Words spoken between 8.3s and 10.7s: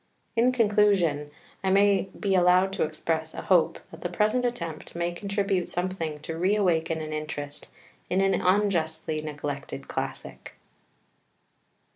unjustly neglected classic.